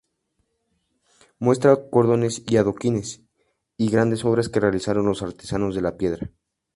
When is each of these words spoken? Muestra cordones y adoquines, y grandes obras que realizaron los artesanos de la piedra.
Muestra 1.37 1.75
cordones 1.91 2.41
y 2.47 2.57
adoquines, 2.57 3.21
y 3.77 3.91
grandes 3.91 4.25
obras 4.25 4.49
que 4.49 4.59
realizaron 4.59 5.05
los 5.05 5.21
artesanos 5.21 5.75
de 5.75 5.81
la 5.83 5.95
piedra. 5.97 6.31